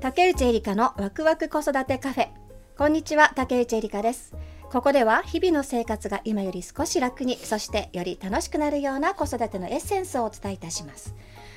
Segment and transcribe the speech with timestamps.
[0.00, 2.28] 竹内エリカのワクワク子育てカフェ。
[2.76, 4.34] こんにちは竹内エリカです。
[4.72, 11.14] ここでは日々の生活が今より少し楽にそしてより楽しくなるような子育てのエッセンスをお伝えいたします。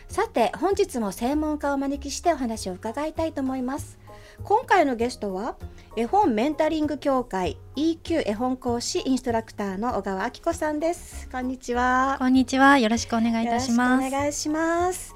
[0.08, 3.98] さて本日も専門家をお招きしてお話を伺いたいと思います
[4.43, 5.57] 今回のゲストは
[5.96, 12.78] 絵本メンタリング協会 EQ 絵本講師インストラクターの小川明子さんですこんにちはこんにちは。
[12.79, 14.12] よろしくお願いいたしまよろしくおす。
[14.12, 15.15] 願いします。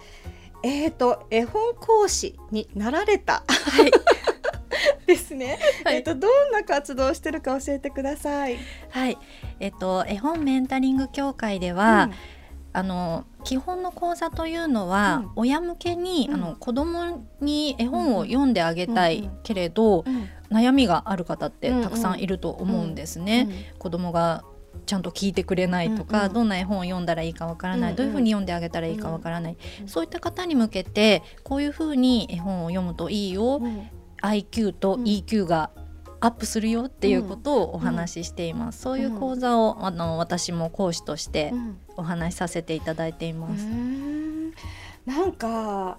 [0.64, 3.92] えっ、と絵本講師になられた、はい。
[5.08, 5.58] ですね。
[5.86, 8.58] はいえっ、とどんな活動をしてるか教えてください。
[8.90, 9.18] はい。
[9.60, 12.10] えっと絵本メンタリング協会では、
[12.74, 15.32] あの基本の講座というのは、うん。
[15.36, 16.36] 親向けに、うん。
[16.36, 19.26] あの子供に絵本を読んであげたいうん。
[19.26, 21.84] うんけれど、うん、うん悩みがある方ってうんうん。
[21.84, 23.74] たくさんいると思うんですね。
[23.78, 24.44] 子供が
[24.88, 26.34] ちゃんと聞いてくれないとか、うんうん。
[26.34, 27.98] どんな絵本を読んだらいいかわからない、うんうん。
[27.98, 33.90] どういうふうに読んであげたらいいかわからない、うんそういった方に向けてこういうふうに絵本を読むといいよ、うん。
[34.22, 35.70] IQ とうん EQ が
[36.22, 41.78] アップするよっていうことをお話ししています、そういう講座をあの私も講師としてうん。
[41.98, 44.54] お話しさせていただいています、ん。
[45.06, 45.98] なんか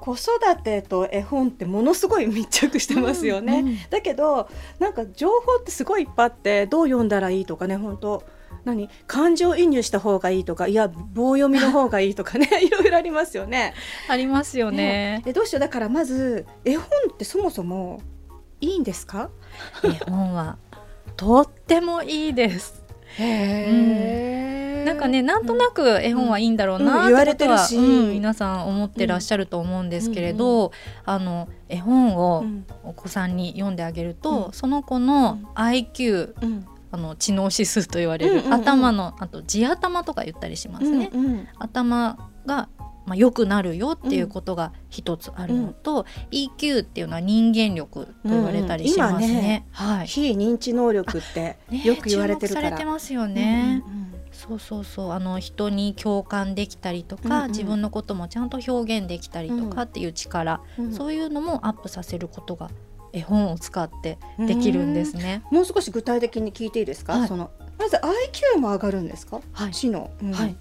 [0.00, 3.60] 子育てと絵本ってものすごい密着してますよね。
[3.60, 8.24] うんうんだけどなんか情報ってすごいいっぱいあってどう読んだらいいとかね本当
[8.64, 13.74] 何感情移入した方がいいとかいや棒読みの方がいいとかね いろいろありますよね。
[14.08, 15.22] ありますよね。
[15.26, 15.60] えどうしよう。
[15.60, 18.00] だからまず絵本ってそもそも
[18.60, 19.30] いいんですか？
[19.84, 20.56] 絵本は
[21.16, 22.84] とってもいいです。
[23.18, 27.76] へなんかねなんとなく絵本はいいんだろううんな言われてるし。
[27.76, 30.72] うん皆さん思ってらっしゃると思うんですけれど、
[31.04, 32.44] あの絵本を
[32.82, 34.52] お子さんに読んであげると、うん。
[34.52, 36.66] その子の IQ うん。
[36.92, 38.52] あの知能指数と言われる、うんうんうん。
[38.54, 41.48] 頭のあと地頭とか言ったりしますね、うんうん。
[41.58, 42.68] 頭が
[43.06, 49.26] まあ良くなるよっていうことが一つあるのと、EQ っていうのは人間力と言われたりしますね。
[49.26, 49.34] うん。
[49.34, 50.06] ねはい。
[50.06, 52.68] 非認知能力ってねよく言われてるから。
[52.68, 53.82] 注目されてますよね。
[53.86, 54.06] うんうん
[54.36, 55.10] そうそうそう。
[55.12, 57.50] あの人に共感できたりとか、うんうん。
[57.52, 62.70] 自分のこともちゃんと表現できたりとかっていう力、うんそういうのもアップさせることが
[63.14, 65.42] 絵本を使ってできるんですね。
[65.50, 67.28] もう少し具体的に聞いていいですか、はい。
[67.28, 69.70] そのまず IQ も上がるんですか、はい。
[69.72, 70.32] 知能、うん。
[70.32, 70.56] はい。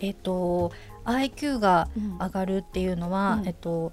[0.00, 0.72] えっ、と
[1.04, 2.18] IQ がうん。
[2.18, 3.46] 上がるっていうのは、うん。
[3.46, 3.92] えっと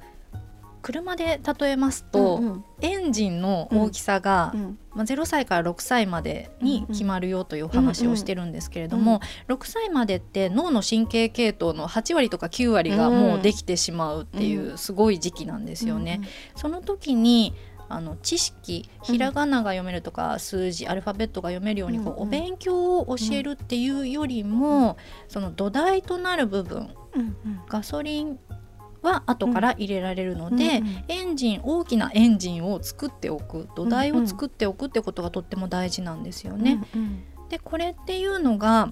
[0.85, 2.65] 車で例えますと、うんうん。
[2.81, 4.77] エンジンの大きさが、うん。
[4.93, 16.21] まあ、0歳から6歳までに決まるよというお話をしてるんですけれども、6歳までって脳の神経系統の8割とか9割がもうできてしまうっていううすごい時期なんですよね。
[16.55, 17.55] その時に
[17.87, 24.97] あの知識ひらがなが読めるとか、数字アルファベットが読めるようにこう、うんうんお勉強を教えるっていうよりも、
[25.27, 27.35] その土台となる部分うんうん。
[27.67, 28.39] ガソリン
[29.01, 36.83] は後から入れられるので、うんうんエンジン大きなエンジンを作っておく土台を作っておくってことがとっても大事なんですよね。
[36.95, 38.91] うんでこれっていうのが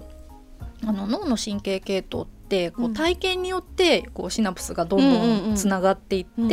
[0.86, 2.94] あの脳の神経系統ってこううん。
[2.94, 6.48] 体験によってこうシナプスがどんどんつながっていって、うん。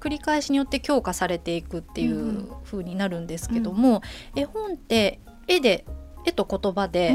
[0.00, 4.02] 繰り返しによって強化されていくっていう風になるんですけども、
[4.34, 5.84] 絵本って絵で
[6.24, 7.12] 絵と言葉で、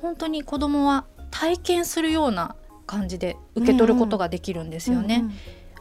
[0.00, 5.24] 本当に子供は体験するような感じで受け取ることができるんですよね。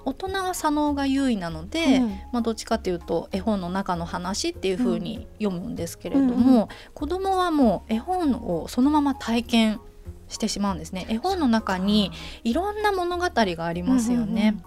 [0.06, 2.10] 大人は左脳が優位なので、うん。
[2.32, 9.82] まあ、どっちかっていうと絵本の中の話っていう風に読むんですけれども、うんう子供はもう絵本をそのまま体験
[10.30, 11.06] してしまうんですね。
[11.10, 12.12] 絵本の中に
[12.44, 14.58] いろんな物語がありますよね、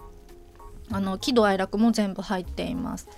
[0.91, 3.09] あの喜怒哀楽も全部入っています。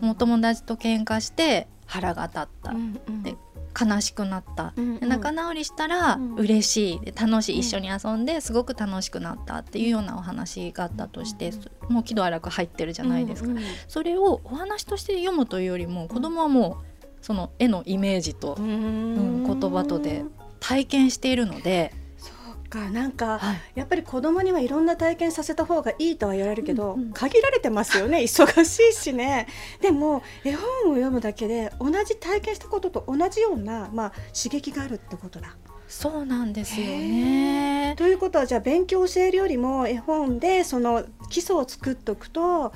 [0.00, 3.22] もう友達と喧嘩して腹が立った、うんうん。
[3.22, 3.36] で
[3.78, 6.34] 悲しくなった、うんで仲直りしたらうん。
[6.34, 7.00] 嬉しい。
[7.00, 7.60] で楽しい、うん。
[7.60, 9.56] 一緒に遊んですごく楽しくなった。
[9.56, 11.52] っていうようなお話があったとして、
[11.88, 20.24] もう喜怒哀楽入ってるじゃないですか、うんうんそれをお話として読むというよりも子供はもうその絵のイメージとうん言葉とで
[20.66, 29.46] 体験しているので、そうかなんかはいやっぱり子供にはいろんな体験させた方がいいとは言われるけど、うんうん限られてますよね 忙しいしね
[29.80, 35.56] でも絵本を読むだけで同じ体験したことと同じような、まあ、刺激があるってことだ。
[35.86, 37.94] そうなんですよね。
[37.96, 42.72] ということはじゃあ勉強を教えるよりも絵本でその基礎を作っておくと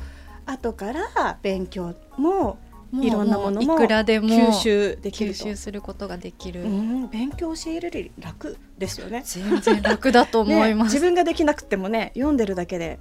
[0.47, 2.59] 後から勉強も
[2.93, 5.45] いろんなものもいくらでも吸収できる吸と。
[5.51, 9.23] 収することができる、うん、勉強を教えるより楽ですよね。
[9.25, 10.89] 全然楽だと思います。
[10.89, 12.99] ね自分ができなくてもね読んでるだけで。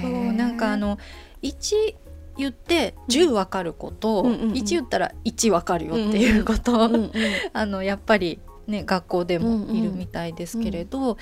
[0.00, 0.98] そうなんかあの
[1.42, 1.94] 1
[2.36, 4.52] 言って10分かること、うんうんうん。
[4.52, 7.12] 1言ったら1分かるよっていうこと、うんうん。
[7.52, 11.16] あのやっぱりね学校でもいるみたいですけれど、1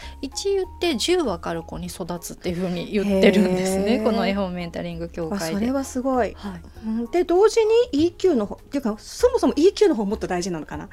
[0.45, 5.55] 言って10分かる子に育つっていうふうに言ってるんですねこの絵本メンタリング協あ会で。
[5.55, 6.35] それはすごい。
[6.35, 7.61] はい、うんで同時
[7.93, 10.89] に EQ の方っていうかそもそも EQ の方もっと大事なのかな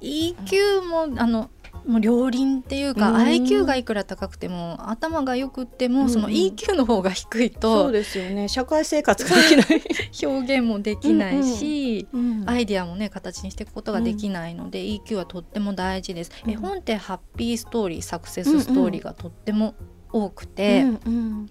[0.00, 1.50] ？EQ もあの
[1.86, 3.16] もう両輪っていうか、うん。
[3.16, 6.10] IQ がいくら高くても頭がよくっても、うん。
[6.10, 8.48] その EQ の方が低いそうとですよね。
[8.48, 9.82] 社会生活ができない。
[10.26, 16.50] 表現もできないし、うんアイディアもね形にしていくことができないので、EQ はとっても大事です、うん。
[16.50, 19.74] 絵本ってハッピーストーリーサクセスストーリーがとっても
[20.12, 21.46] 多くて、うんうん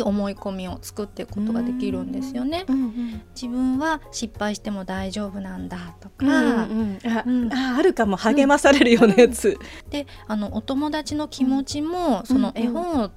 [0.00, 2.90] いい思い込みを作っていくことができるんですよね、うんうん
[3.34, 7.52] 自分は失敗しても大丈夫なんだとか、うんうんあうん。
[7.52, 9.58] ああるかも励まされるようなやつ。
[9.88, 13.10] であのお友達の気持ちも、その絵本を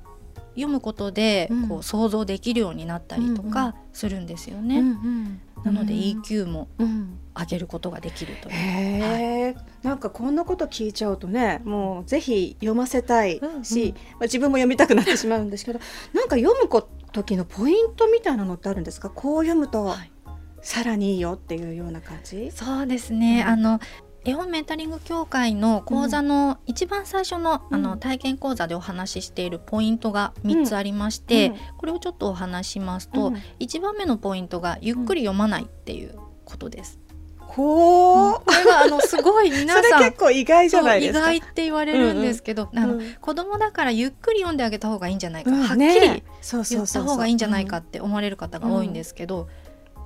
[0.51, 1.67] 読むことで、うん。
[1.67, 4.81] こう想像できるようになったりとかするんですよね、
[5.65, 7.19] なのでうん EQ もうん。
[7.35, 8.55] 上げることができるという。
[8.55, 9.52] へえ、
[9.83, 13.65] なんかこんなこと聞いちゃうとねもうぜひ読ませたいうんうん。
[13.65, 15.79] し、まあ、自分も読みたくなってしまうんですけど
[16.13, 19.09] なんか読むこ時のポイントみたいなのってあるんですか？
[19.09, 20.11] こう読むとはい。
[20.61, 23.51] さらにいいよっていうような感じ、そうですね、うん。
[23.51, 23.79] あの
[24.23, 27.75] 絵本メンタリング協会の講座の一番最初の,、うん。
[27.75, 31.55] あの体験講座でお話ししているポイントが3つありまして、うん。
[31.77, 33.35] これをちょっとお話しますと、うん。
[33.59, 37.02] 1番目のポイントがゆっくり読まないっていうことです。
[37.55, 39.99] ほう、これはあのすごい皆そさん。
[40.01, 41.19] れ結構意外じゃないですか。
[41.31, 43.13] 意外って言われるんですけど、あのうん。
[43.21, 45.61] 子供だからゆっくり読んであげた方がいいんじゃないか、うん。
[45.61, 49.47] はっきねり言った方がいいんじゃないかって思われる方が多いんですけど、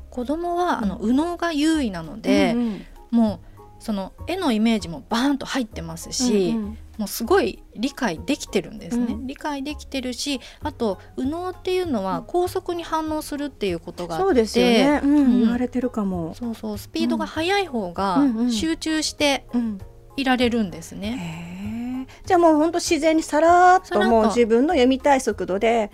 [0.09, 2.85] 子供はあの右脳が優位なので、うんうん。
[3.11, 3.46] もう
[3.79, 6.77] その絵のイメージもバーンと入ってますし、うんうん。
[6.97, 9.27] もうすごい理解できてるんですね、うん。
[9.27, 15.39] 理解できてるしあと右脳っていうのは高速に反応するっていうことがあってそうですよね、うんうん。
[15.41, 16.33] 言われてるかも。
[16.33, 18.37] そうそうスピードが速い方がうん。
[18.37, 18.51] うん。
[18.51, 19.77] 集中してうん。
[20.15, 21.17] いられるんですね。
[21.19, 21.77] へえ
[22.25, 25.91] じゃあもう本当自然にさらっともう自分の読みたい速度で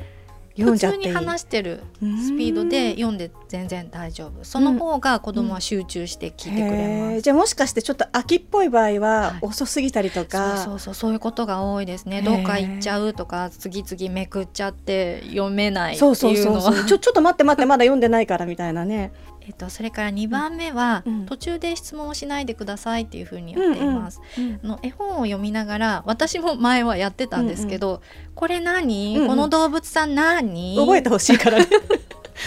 [0.56, 1.04] 読ん普じゃっていい。
[1.04, 4.44] 通に話してるスピードで読んで全然大丈夫。
[4.44, 9.46] その方が子供は集中して聞いてくれます、へえじゃあもしかしてちょっと秋っぽい場合ははい。
[9.46, 10.94] 遅すぎたりとか、そうそうそう。
[10.94, 12.22] そういうことが多いですね。
[12.22, 16.86] どっか行っちゃうとか次々めくっちゃって読めないってそうそういうのはそうそう。
[16.86, 19.12] ちょ ちょっと待って待ってまだ読んでないからみたいなね。
[19.46, 21.26] えっとそれから2番目は、うん。
[21.26, 24.22] 途中で質問をしないでくださいっていうふうに言っています、
[24.64, 28.02] の絵本を読みながら私も前はやってたんですけど、
[28.36, 30.78] これ何、この動物さん何？
[30.78, 31.68] 覚えてほしいからね。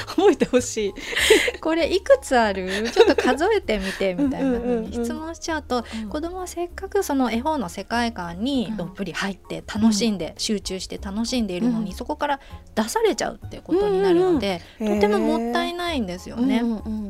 [0.06, 1.60] 覚えてほしい。
[1.60, 2.90] これいくつある？
[2.90, 11.96] ちょっと数えてみてみたいなうんうに質問しちゃうと、子供はせっかくその絵本の世界観にどっぷり入って楽しんで、集中して楽しんでいるのに、うん。
[11.96, 12.40] そこから
[12.74, 15.00] 出されちゃうっていうことになるので、うんうん。
[15.00, 16.60] とてももったいないんですよね。
[16.60, 17.08] うんうん。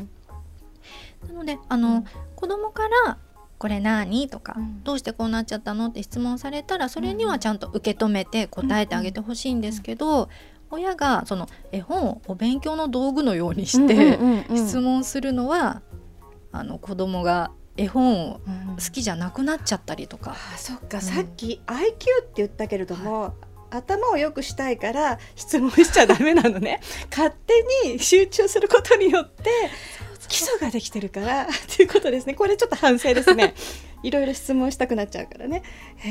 [1.29, 2.05] なのであの、うん。
[2.35, 3.19] 子供から
[3.59, 4.85] 「これ何?」とか、うん。
[4.85, 10.29] どうしてこうなっちゃったの?」って質問されたらそれにはちゃんと受け止めて答えてあげてほしいんですけど、
[10.71, 14.67] 親がその絵本をお勉強の道具のようにして、うんうんうんうん。
[14.69, 15.83] 質問するのは
[16.53, 18.77] あの子供が絵本をうん。
[18.77, 21.03] 好きじゃなくなっちゃったりとか、あそっか、うん。
[21.03, 21.93] さっき IQ っ
[22.27, 23.35] て言ったけれども、
[23.71, 26.81] 頭を良くしたいから質問しちゃダメなのね。
[27.11, 29.51] 勝手に集中することによって
[30.29, 32.35] 基礎ができてるからっていうことですね。
[32.35, 33.55] これちょっと反省ですね。
[34.03, 35.63] いろいろ質問したくなっちゃうからね。
[35.97, 36.11] へ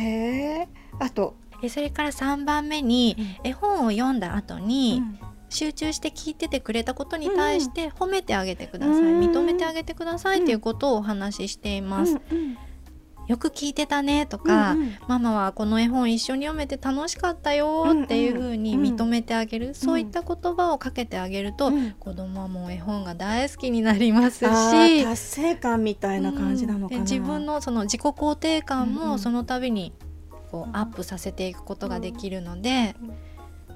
[0.62, 0.68] え
[1.00, 5.36] あと、えそれから3番目に絵本を読んだ後に、うん。
[5.48, 9.20] 集中して聞いててくれたことに対して褒めてあげてください、うん。
[9.22, 12.58] 認めてあげてくださいっていうことをお話ししています、うん
[13.28, 14.98] よく聞いてたねとか、うんうん。
[15.08, 21.92] ママはこの絵本一緒に読めて楽しかったよっていう風に認めてあげる、そういった言葉をかけてあげると、うん。
[21.94, 27.06] 子供はもう絵本が大好きになりますし達成感みたいな感じなのかな、うん。
[27.06, 29.08] で自分のその自己肯定感うんうん。
[29.10, 29.94] もその度に
[30.56, 32.96] こうアップさせていくことができるので、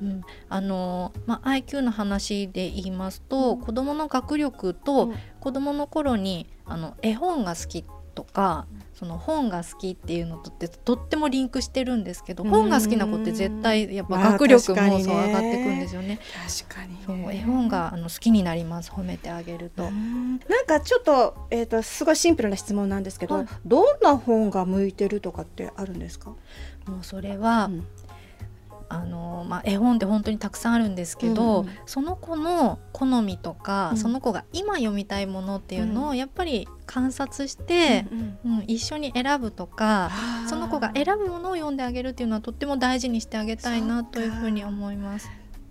[0.01, 0.21] うん。
[0.48, 3.59] あのまあ、IQ の話で言いますと、うん。
[3.59, 5.15] 子どもの学力うとん。
[5.41, 7.83] 子どもの頃にあの絵本が好き
[8.15, 8.65] とか
[9.00, 12.50] その本が好きっていうのとってとってもリンクしてるんですけど、うん。
[12.50, 16.20] 本が好きな子って絶対やっぱまあ学力もそう上がってくんですよね。
[16.65, 17.00] 確かにね。
[17.06, 19.86] そう絵本があの好きになります褒めてあげると。
[19.86, 20.39] うん。
[20.50, 23.48] なんかちょっと,、えー、とすごいシンプルな質問なんですけど、はい。
[23.65, 26.36] どんな本が向いてるとかってあるんですか、も
[27.01, 27.88] うそれは、うん
[28.89, 31.74] あのまあ、絵本って本当にたくさんあるんですけど、うんうん。
[31.86, 33.98] その子の好みとか、うん。
[33.98, 38.63] その子が今読みたいものっていうのをやっぱり観察して、うんうん。
[38.67, 40.12] 一緒に選ぶとか
[40.48, 45.29] その子が選ぶものを読んであげるっていうのはとっても大事にしてあげたいなというふうに思います。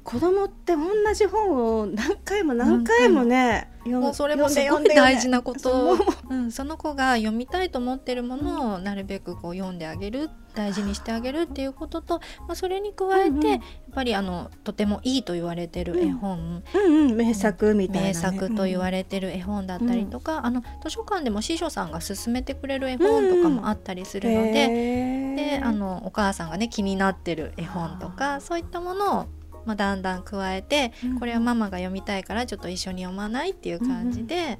[0.09, 5.99] 子供って同じ本を何回も何回もねもうそれもす読んごいで大事なこと、
[6.31, 13.47] うん、その子が読みたいと思ってるものをなるべくこう読んであげる大事にしてあげるっていうことと、まあ、それに加えて、うんうん。
[13.49, 13.61] やっ
[13.93, 17.15] ぱりあのとてもいいと言われてる絵本、うんうん。
[17.15, 25.29] 名作みたいな、ね、名作と言われれてる絵本だったりとか、あの図書館でも司書さんが勧めてくれる絵本とかもあったりするので。
[25.39, 29.27] であのお母さんがね気になってる絵本とかそういったものを、
[29.69, 34.59] まあ、だんだん加えて、うんこれはママが読みたいからちょっと一緒に読まないっていう感じで、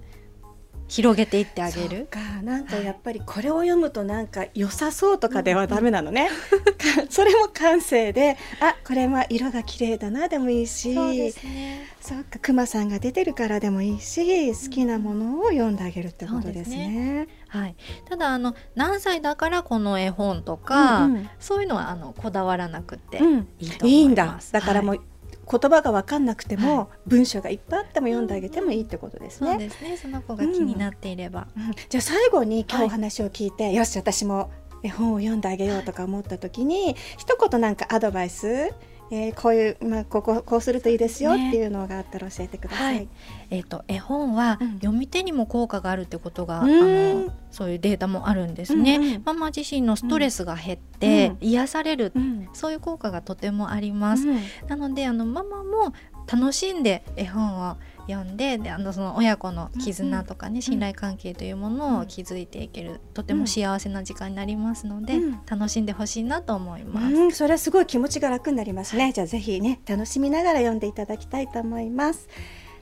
[0.89, 2.07] 広げていってあげる。
[2.11, 2.19] か。
[2.43, 10.95] なんかやっぱりこれを読むとなんか良さそうとかではダメなのね、か それも感性であこれは色が綺麗だなでもいいし。
[10.95, 11.87] そうですね。
[12.01, 12.39] そうか。
[12.39, 17.29] クマさんが出てるからでもいいし好きなものを読んであげるってことですね。
[17.49, 17.77] はい、
[18.09, 21.31] ただあの何歳だからこの絵本とか、うんうん。
[21.39, 23.49] そういうのはあのこだわらなくてうん。
[23.59, 24.53] いいと思いいんだいます。
[24.53, 24.99] だからもはい。
[24.99, 25.03] う
[25.51, 29.51] 言葉が分かんなくても、文章がいっぱいあっても読んであげてもいいってことですね。
[29.51, 29.97] そうですね。
[29.97, 31.73] その子が気になっていれば、うん。
[31.89, 34.51] じゃあ最後に今日はいお話を聞いて、よし私も
[34.83, 38.73] 絵本を読んであげようとか思った時に一言なんかアドバイス、
[39.11, 42.97] えーこういう、まあ、こここうするといいですよってねいうのがあったら教えてください。
[42.97, 43.09] はい。
[43.51, 44.75] えー、と絵本はうん。
[44.75, 46.71] 読み手にも効果があるってことが、うん。
[46.71, 48.97] あのそういうデータもあるんですね。
[48.97, 51.49] うんうんママ自身のストレスが減って、うん。
[51.49, 52.49] 癒される、うん。
[52.53, 54.29] そういう効果がとてもあります。
[54.29, 54.41] うん。
[54.69, 55.93] なのであのママも
[56.31, 57.77] 楽しんで絵本を
[58.09, 67.15] 読んでであのその親子の絆とかね、信頼関係というものを築いていけるとても幸せな時間になりますので、うん楽しんでほしいなと思います。
[67.15, 69.13] うん、それはすごい気持ちが楽になりますね。
[69.13, 72.29] じゃあぜひね楽しみながら読んでいただきたいと思います。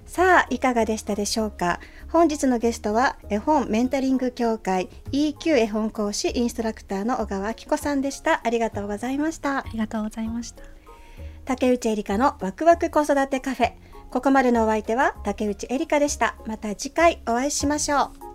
[0.07, 1.81] さあいかがでしたでしょうか？
[2.09, 10.63] 本日のゲストは絵本メンタリング協会 EQ 絵本講師インストラクターの小川明子さんでしたありがとうございましたありがとうございました。
[11.47, 13.73] 竹内エリカのワクワク子育てカフェ。
[14.11, 16.35] ここまでのお相手は竹内エリカでした。
[16.45, 18.26] また次回お会いしましょう。